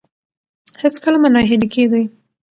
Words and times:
هېڅکله 0.81 1.17
مه 1.23 1.29
ناهیلي 1.35 1.67
کیږئ. 1.75 2.03